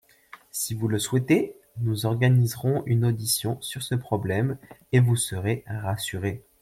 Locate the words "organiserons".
2.07-2.81